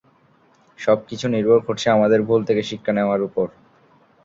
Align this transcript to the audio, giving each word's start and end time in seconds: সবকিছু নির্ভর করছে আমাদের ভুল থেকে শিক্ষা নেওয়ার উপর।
সবকিছু 0.79 1.25
নির্ভর 1.27 1.59
করছে 1.67 1.87
আমাদের 1.89 2.19
ভুল 2.27 2.41
থেকে 2.45 2.61
শিক্ষা 2.69 2.91
নেওয়ার 2.93 3.21
উপর। 3.27 3.47